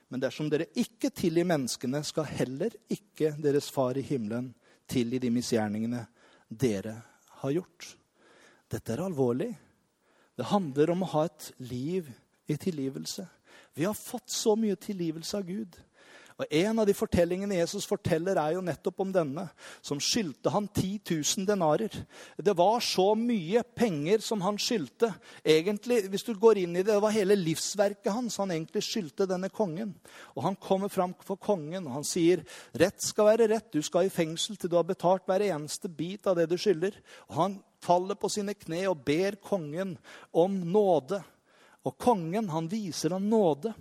[0.09, 4.53] Men dersom dere ikke tilgir menneskene, skal heller ikke deres Far i himmelen
[4.89, 6.07] tilgi de misgjerningene
[6.49, 6.95] dere
[7.41, 7.95] har gjort.
[8.69, 9.51] Dette er alvorlig.
[10.35, 12.09] Det handler om å ha et liv
[12.49, 13.25] i tilgivelse.
[13.73, 15.77] Vi har fått så mye tilgivelse av Gud.
[16.39, 19.43] Og En av de fortellingene Jesus forteller, er jo nettopp om denne,
[19.83, 21.91] som skyldte han 10 000 denarer.
[22.37, 25.11] Det var så mye penger som han skyldte.
[25.43, 29.27] Egentlig, hvis du går inn i Det det var hele livsverket hans han egentlig skyldte
[29.27, 29.93] denne kongen.
[30.35, 33.71] Og Han kommer fram for kongen og han sier, 'Rett skal være rett.
[33.71, 36.95] Du skal i fengsel til du har betalt hver eneste bit av det du skylder.'
[37.29, 39.97] Og Han faller på sine kne og ber kongen
[40.33, 41.23] om nåde.
[41.85, 43.73] Og kongen han viser ham nåde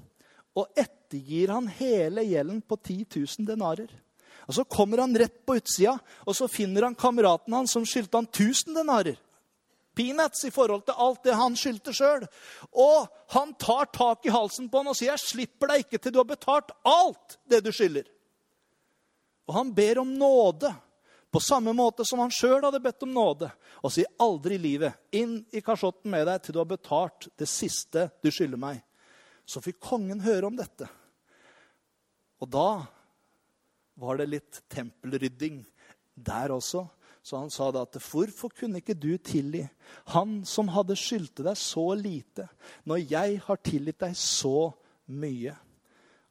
[0.58, 3.90] og ettergir han hele gjelden på 10 000 denarer.
[4.48, 8.16] Og Så kommer han rett på utsida, og så finner han kameraten hans som skyldte
[8.16, 9.18] han 1000 denarer.
[9.98, 12.24] Peanuts i forhold til alt det han skyldte sjøl.
[12.72, 16.12] Og han tar tak i halsen på han og sier, 'Jeg slipper deg ikke til
[16.12, 18.08] du har betalt alt det du skylder.'
[19.48, 20.74] Og han ber om nåde,
[21.32, 23.50] på samme måte som han sjøl hadde bedt om nåde.
[23.82, 27.48] Og sier, 'Aldri i livet inn i kasjotten med deg til du har betalt det
[27.48, 28.87] siste du skylder meg.'
[29.48, 30.88] Så fikk kongen høre om dette.
[32.38, 32.84] Og da
[33.98, 35.62] var det litt tempelrydding
[36.14, 36.84] der også.
[37.22, 39.64] Så han sa da at hvorfor kunne ikke du tilgi
[40.14, 42.46] han som hadde skyldte deg så lite,
[42.88, 44.70] når jeg har tilgitt deg så
[45.12, 45.56] mye?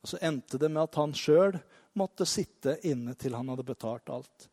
[0.01, 1.57] Og så endte det med at han sjøl
[1.97, 4.47] måtte sitte inne til han hadde betalt alt.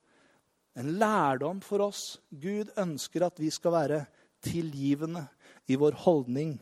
[0.74, 2.18] En lærdom for oss.
[2.28, 4.00] Gud ønsker at vi skal være
[4.44, 5.22] tilgivende
[5.70, 6.56] i vår holdning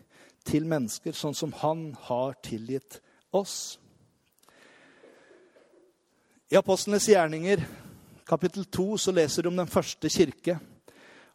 [0.46, 3.00] til mennesker, sånn som han har tilgitt
[3.34, 3.78] oss.
[6.52, 7.62] I Apostlenes gjerninger,
[8.28, 10.58] kapittel 2, så leser du om den første kirke.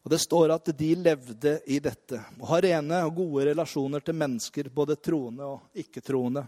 [0.06, 4.16] Og Det står at de levde i dette og har rene og gode relasjoner til
[4.16, 6.46] mennesker, både troende og ikke-troende.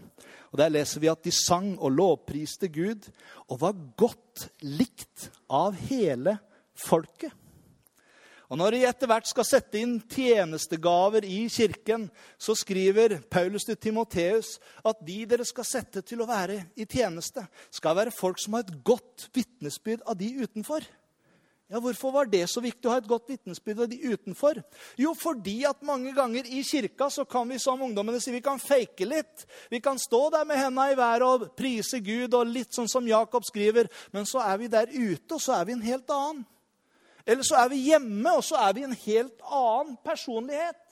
[0.48, 3.10] Og Der leser vi at de sang og lovpriste Gud
[3.50, 6.38] og var godt likt av hele
[6.72, 7.34] folket.
[8.50, 13.78] Og Når de etter hvert skal sette inn tjenestegaver i kirken, så skriver Paulus til
[13.78, 18.58] Timoteus at de dere skal sette til å være i tjeneste, skal være folk som
[18.58, 20.82] har et godt vitnesbyrd av de utenfor.
[21.70, 24.58] Ja, Hvorfor var det så viktig å ha et godt vitnesbyrd av de utenfor?
[24.98, 28.58] Jo, fordi at mange ganger i kirka så kan vi som ungdommene si, vi kan
[28.58, 29.46] fake litt.
[29.70, 33.06] Vi kan stå der med hendene i været og prise Gud, og litt sånn som
[33.06, 33.86] Jakob skriver.
[34.10, 36.42] Men så er vi der ute, og så er vi en helt annen.
[37.30, 40.86] Eller så er vi hjemme, og så er vi en helt annen personlighet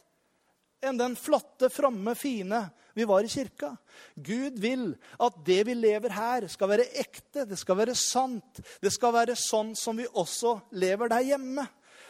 [0.87, 3.73] enn den flotte, fromme, fine vi var i kirka.
[4.15, 4.89] Gud vil
[5.23, 8.59] at det vi lever her, skal være ekte, det skal være sant.
[8.83, 11.67] Det skal være sånn som vi også lever der hjemme.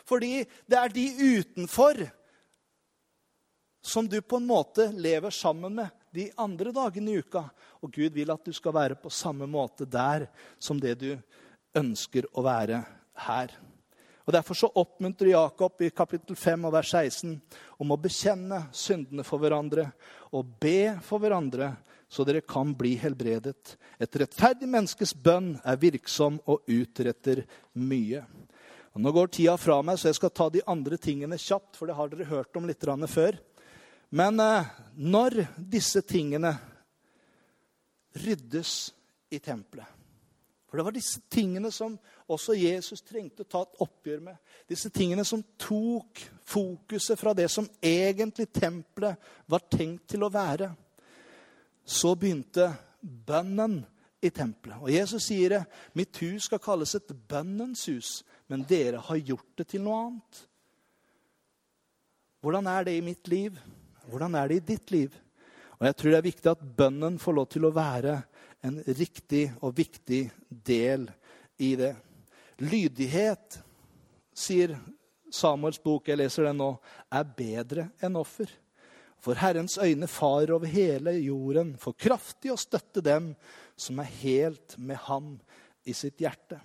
[0.08, 2.00] Fordi det er de utenfor
[3.84, 7.44] som du på en måte lever sammen med de andre dagene i uka.
[7.84, 11.10] Og Gud vil at du skal være på samme måte der som det du
[11.76, 12.80] ønsker å være
[13.28, 13.52] her.
[14.28, 17.30] Og Derfor så oppmuntrer Jakob i kapittel 5 og vers 16
[17.80, 19.86] om å bekjenne syndene for hverandre
[20.36, 21.70] og be for hverandre,
[22.12, 23.72] så dere kan bli helbredet.
[23.96, 27.46] Et rettferdig menneskes bønn er virksom og utretter
[27.80, 28.20] mye.
[28.92, 31.88] Og nå går tida fra meg, så jeg skal ta de andre tingene kjapt, for
[31.88, 33.40] det har dere hørt om litt før.
[34.12, 36.52] Men eh, når disse tingene
[38.12, 38.92] ryddes
[39.32, 39.97] i tempelet
[40.68, 41.94] For det var disse tingene som
[42.28, 44.37] også Jesus trengte å ta et oppgjør med.
[44.68, 49.16] Disse tingene som tok fokuset fra det som egentlig tempelet
[49.48, 50.68] var tenkt til å være.
[51.88, 52.68] Så begynte
[53.00, 53.81] bønnen
[54.20, 54.76] i tempelet.
[54.83, 55.62] Og Jesus sier det.
[55.96, 58.12] Mitt hus skal kalles et bønnens hus,
[58.52, 60.42] men dere har gjort det til noe annet.
[62.44, 63.57] Hvordan er det i mitt liv?
[64.09, 65.16] Hvordan er det i ditt liv?
[65.78, 68.18] Og jeg tror det er viktig at bønnen får lov til å være
[68.64, 71.08] en riktig og viktig del
[71.62, 71.94] i det.
[72.58, 73.60] Lydighet,
[74.34, 74.76] sier
[75.30, 76.72] Samuels bok, jeg leser den nå,
[77.12, 78.50] er bedre enn offer.
[79.22, 83.32] For Herrens øyne farer over hele jorden, for kraftig å støtte dem
[83.78, 85.36] som er helt med ham
[85.86, 86.60] i sitt hjerte.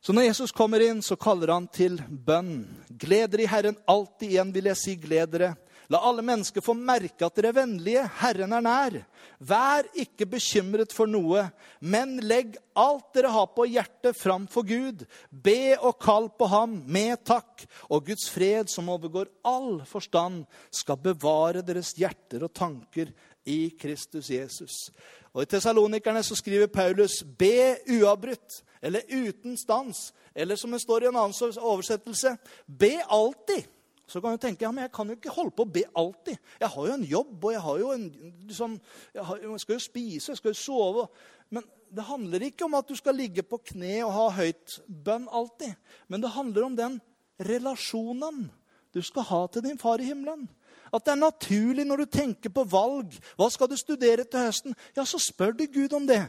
[0.00, 2.62] Så når Jesus kommer inn, så kaller han til bønn.
[2.88, 4.94] Gled dere i Herren alltid igjen, vil jeg si.
[5.02, 5.50] Gled dere.
[5.88, 8.02] La alle mennesker få merke at dere er vennlige.
[8.20, 8.96] Herren er nær.
[9.40, 11.46] Vær ikke bekymret for noe,
[11.80, 15.06] men legg alt dere har på hjertet, fram for Gud.
[15.32, 21.00] Be og kall på ham med takk, og Guds fred, som overgår all forstand, skal
[21.00, 23.14] bevare deres hjerter og tanker
[23.48, 24.90] i Kristus Jesus.
[25.32, 31.02] Og I Tessalonikerne så skriver Paulus 'be uavbrutt', eller 'uten stans', eller som det står
[31.02, 32.36] i en annen oversettelse
[32.68, 33.77] 'be alltid'.
[34.08, 36.38] Så kan du tenke ja, men jeg kan jo ikke holde på å be alltid.
[36.60, 38.06] Jeg har jo en jobb, og jeg, har jo en,
[38.48, 38.76] liksom,
[39.12, 41.04] jeg, har, jeg skal jo spise, jeg skal jo sove.
[41.52, 45.28] Men det handler ikke om at du skal ligge på kne og ha høyt bønn
[45.28, 45.76] alltid.
[46.08, 46.96] Men det handler om den
[47.48, 48.46] relasjonen
[48.96, 50.48] du skal ha til din far i himmelen.
[50.94, 53.14] At det er naturlig når du tenker på valg.
[53.38, 54.76] Hva skal du studere til høsten?
[54.96, 56.20] Ja, så spør du Gud om det.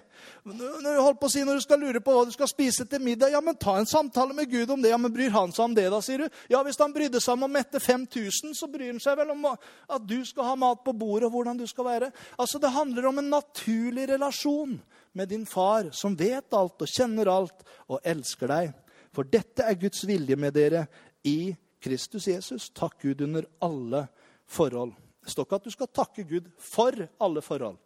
[0.43, 3.03] Når du, på å si, når du skal lure på hva du skal spise til
[3.03, 4.91] middag, ja, men ta en samtale med Gud om det.
[4.93, 6.41] Ja, men Bryr han seg om det, da, sier du?
[6.51, 9.47] Ja, Hvis han brydde seg om å mette 5000, så bryr han seg vel om
[9.51, 12.11] at du skal ha mat på bordet, og hvordan du skal være.
[12.37, 14.79] Altså, Det handler om en naturlig relasjon
[15.13, 18.75] med din far, som vet alt og kjenner alt og elsker deg.
[19.15, 20.85] For dette er Guds vilje med dere
[21.25, 22.69] i Kristus Jesus.
[22.75, 24.07] Takk Gud under alle
[24.49, 24.95] forhold.
[25.23, 27.77] Det står ikke at du skal takke Gud for alle forhold,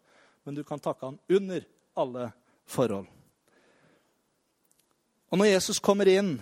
[0.44, 2.30] men du kan takke han under alle
[2.66, 3.06] forhold.
[5.32, 6.36] Og når Jesus kommer inn,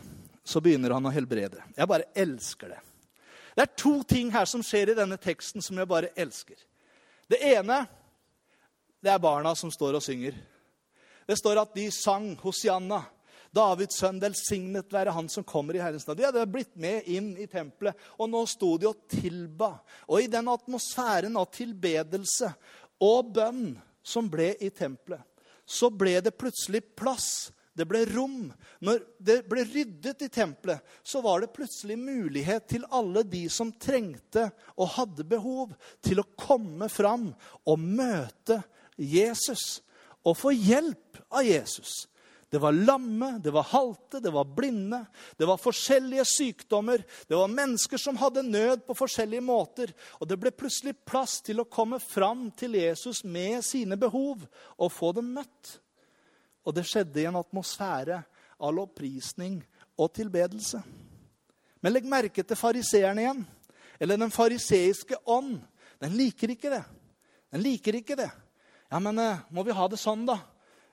[0.44, 1.62] så begynner han å helbrede.
[1.76, 2.80] Jeg bare elsker det.
[3.54, 6.56] Det er to ting her som skjer i denne teksten som jeg bare elsker.
[7.28, 7.82] Det ene
[9.02, 10.36] det er barna som står og synger.
[11.26, 13.00] Det står at de sang Hosianna.
[13.52, 16.18] Davids sønn, velsignet være han som kommer i Herrens navn.
[16.18, 19.74] De hadde blitt med inn i tempelet, og nå sto de og tilba.
[20.08, 22.48] Og i den atmosfæren av tilbedelse
[23.04, 23.66] og bønn
[24.02, 25.20] som ble i tempelet,
[25.68, 27.52] så ble det plutselig plass.
[27.72, 28.50] Det ble rom.
[28.84, 33.70] Når det ble ryddet i tempelet, så var det plutselig mulighet til alle de som
[33.72, 35.72] trengte og hadde behov,
[36.04, 37.30] til å komme fram
[37.64, 38.60] og møte
[38.96, 39.80] Jesus
[40.22, 42.02] og få hjelp av Jesus.
[42.52, 45.06] Det var lamme, det var halte, det var blinde.
[45.36, 47.00] Det var forskjellige sykdommer.
[47.28, 49.94] Det var mennesker som hadde nød på forskjellige måter.
[50.20, 54.44] Og det ble plutselig plass til å komme fram til Jesus med sine behov
[54.76, 55.78] og få dem møtt.
[56.68, 58.20] Og det skjedde i en atmosfære
[58.60, 59.62] av lovprisning
[59.96, 60.82] og tilbedelse.
[61.80, 63.44] Men legg merke til fariseeren igjen.
[63.96, 65.56] Eller den fariseiske ånd.
[66.04, 66.84] Den liker ikke det.
[67.48, 68.28] Den liker ikke det.
[68.92, 70.42] Ja, men eh, må vi ha det sånn, da?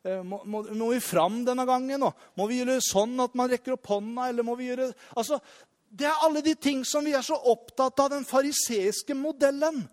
[0.03, 2.03] Eh, må, må, må, vi fram denne gangen?
[2.07, 4.29] Og må vi gjøre sånn at man rekker opp hånda?
[4.29, 4.91] eller må vi gjøre...
[5.19, 5.39] Altså,
[5.89, 9.87] Det er alle de ting som vi er så opptatt av, den fariseiske modellen.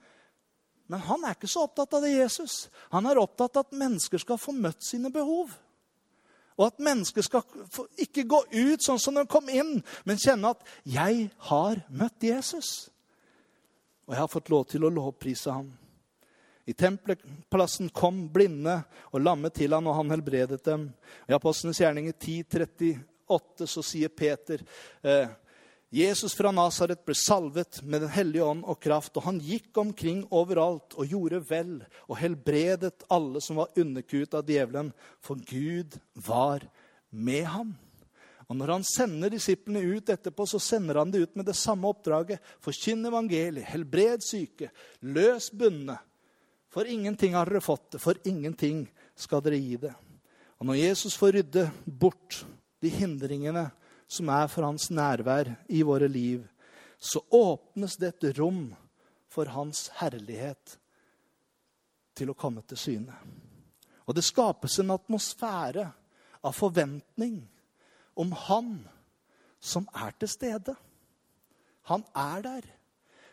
[0.92, 2.66] Men han er ikke så opptatt av det, Jesus.
[2.92, 5.54] Han er opptatt av at mennesker skal få møtt sine behov.
[6.56, 7.42] Og at mennesker skal
[8.00, 12.88] ikke gå ut sånn som de kom inn, men kjenne at 'jeg har møtt Jesus'.
[14.06, 15.72] Og jeg har fått lov til å lovprise ham.
[16.66, 18.80] I tempelplassen kom blinde
[19.12, 20.88] og lamme til han, og han helbredet dem.
[21.30, 24.64] I Apostlenes gjerninger 10.38 så sier Peter
[25.06, 25.30] eh,
[25.94, 30.24] Jesus fra Nasaret ble salvet med Den hellige ånd og kraft, og han gikk omkring
[30.34, 31.76] overalt og gjorde vel
[32.08, 34.90] og helbredet alle som var underkuet av djevelen,
[35.22, 35.94] for Gud
[36.26, 36.66] var
[37.10, 37.70] med ham.
[38.50, 41.88] Og Når han sender disiplene ut etterpå, så sender han det ut med det samme
[41.90, 42.42] oppdraget.
[42.62, 44.70] Forkynn evangeliet, helbred syke,
[45.02, 45.98] løs bundne,
[46.76, 48.82] for ingenting har dere fått det, for ingenting
[49.16, 49.94] skal dere gi det.
[50.60, 52.42] Og når Jesus får rydde bort
[52.84, 53.62] de hindringene
[54.04, 56.42] som er for hans nærvær i våre liv,
[57.00, 58.66] så åpnes det et rom
[59.32, 60.76] for hans herlighet
[62.12, 63.16] til å komme til syne.
[64.04, 65.88] Og det skapes en atmosfære
[66.44, 67.40] av forventning
[68.20, 68.72] om Han
[69.64, 70.76] som er til stede.
[71.88, 72.72] Han er der.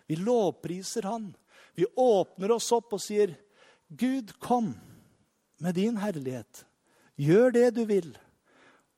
[0.07, 1.33] Vi lovpriser Han.
[1.75, 3.35] Vi åpner oss opp og sier,
[3.89, 4.73] 'Gud, kom
[5.59, 6.65] med din herlighet.
[7.17, 8.17] Gjør det du vil.'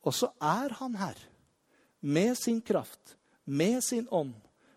[0.05, 1.17] Og så er han her
[2.01, 4.35] med sin kraft, med sin ånd,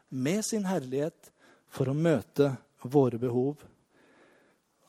[0.08, 1.32] med sin herlighet
[1.68, 3.60] for å møte våre behov.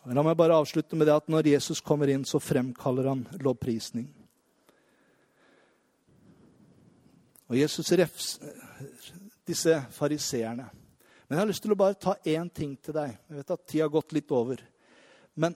[0.07, 4.07] La meg bare avslutte med det at når Jesus kommer inn, så fremkaller han lovprisning.
[7.49, 8.55] Og Jesus refser
[9.49, 10.69] disse fariseerne.
[11.29, 13.11] Men jeg har lyst til å bare ta én ting til deg.
[13.29, 14.63] Jeg vet at tida har gått litt over.
[15.37, 15.53] Men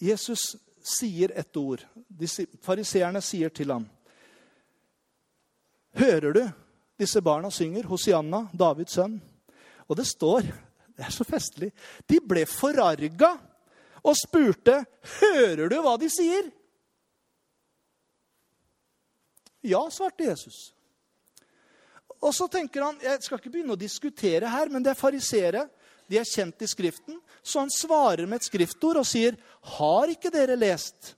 [0.00, 1.82] Jesus sier et ord.
[2.64, 3.84] Fariseerne sier til ham
[5.96, 6.42] Hører du
[7.00, 7.86] disse barna synger?
[7.88, 9.18] Hosianna, Davids sønn.
[9.88, 10.48] Og det står
[10.96, 11.70] Det er så festlig.
[12.08, 13.34] De ble forarga
[14.00, 14.84] og spurte,
[15.20, 16.48] 'Hører du hva de sier?'
[19.66, 20.75] Ja, svarte Jesus.
[22.22, 25.66] Og så tenker han Jeg skal ikke begynne å diskutere her, men det er farisere.
[26.08, 27.18] De er kjent i Skriften.
[27.42, 31.14] Så han svarer med et skriftord og sier, 'Har ikke dere lest?'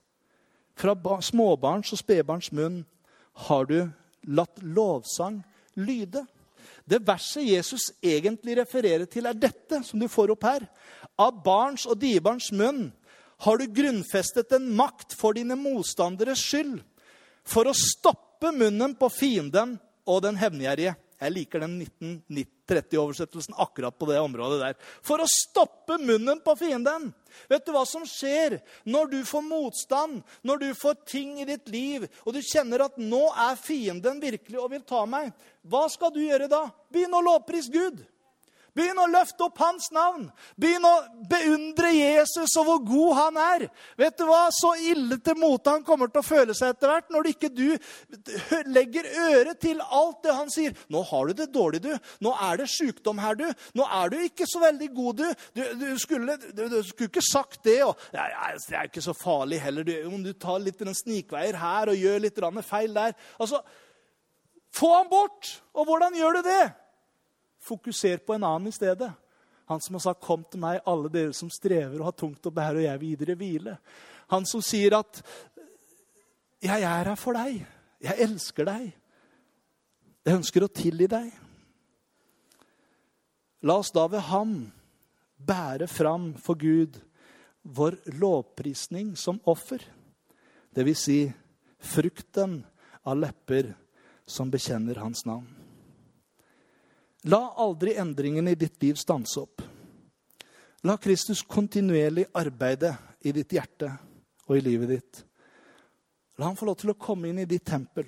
[0.75, 2.85] Fra småbarns og spedbarns munn
[3.33, 3.91] har du
[4.27, 5.43] latt lovsang
[5.75, 6.25] lyde.
[6.85, 10.67] Det verset Jesus egentlig refererer til, er dette, som du får opp her.
[11.19, 12.93] Av barns og dibarns munn
[13.45, 16.79] har du grunnfestet en makt for dine motstanderes skyld,
[17.43, 19.77] for å stoppe munnen på fienden
[20.09, 20.95] og den hevngjerrige.
[21.19, 24.77] Jeg liker den 1930-oversettelsen akkurat på det området der.
[25.03, 27.09] For å stoppe munnen på fienden.
[27.51, 28.55] Vet du hva som skjer
[28.87, 32.95] når du får motstand, når du får ting i ditt liv, og du kjenner at
[33.01, 35.33] nå er fienden virkelig og vil ta meg?
[35.67, 36.69] Hva skal du gjøre da?
[36.87, 37.99] Begynn å lovprise Gud.
[38.77, 40.27] Begynn å løfte opp hans navn.
[40.59, 40.93] Begynn å
[41.29, 43.65] beundre Jesus og hvor god han er.
[43.99, 44.47] Vet du hva?
[44.53, 47.65] Så ille til mote han kommer til å føle seg etter hvert når ikke du
[48.69, 50.77] legger øre til alt det han sier.
[50.89, 51.91] 'Nå har du det dårlig, du.
[52.25, 53.47] Nå er det sykdom her, du.
[53.77, 55.27] Nå er du ikke så veldig god, du.
[55.55, 59.61] Du, du, skulle, du, du skulle, ikke sagt det.' Og, 'Det er ikke så farlig
[59.61, 59.93] heller, du.
[60.07, 63.61] Om du tar litt snikveier her og gjør litt feil der.' Altså,
[64.75, 65.63] Få ham bort!
[65.73, 66.65] Og hvordan gjør du det?
[67.59, 69.11] Fokuser på en annen i stedet.
[69.69, 72.51] Han som har sagt, 'Kom til meg, alle dere som strever og har tungt å
[72.51, 73.77] bære, og jeg vil gi dere hvile'.
[74.29, 75.21] Han som sier at
[76.61, 77.65] 'Jeg er her for deg.
[78.01, 78.93] Jeg elsker deg.
[80.25, 81.33] Jeg ønsker å tilgi deg'.
[83.61, 84.71] La oss da ved ham
[85.37, 86.99] bære fram for Gud
[87.63, 89.83] vår lovprisning som offer.
[90.75, 91.33] Det vil si
[91.79, 92.65] frukten
[93.05, 93.75] av lepper
[94.25, 95.58] som bekjenner hans navn.
[97.27, 99.61] La aldri endringene i ditt liv stanse opp.
[100.87, 102.93] La Kristus kontinuerlig arbeide
[103.27, 103.89] i ditt hjerte
[104.47, 105.23] og i livet ditt.
[106.39, 108.07] La han få lov til å komme inn i ditt tempel,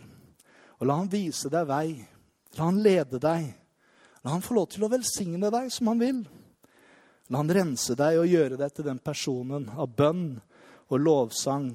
[0.80, 1.98] og la han vise deg vei.
[2.56, 3.52] La han lede deg.
[4.24, 6.24] La han få lov til å velsigne deg som han vil.
[7.28, 10.28] La han rense deg og gjøre deg til den personen av bønn
[10.88, 11.74] og lovsang,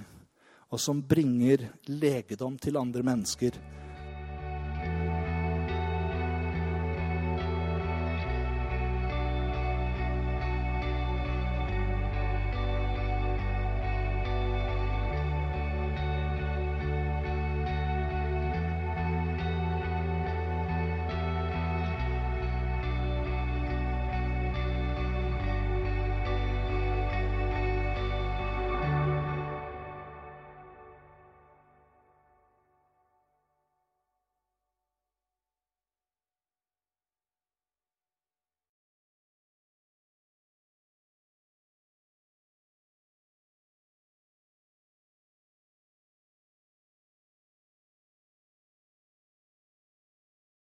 [0.72, 3.75] og som bringer legedom til andre mennesker